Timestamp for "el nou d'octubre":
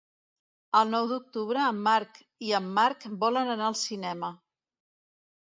0.77-1.65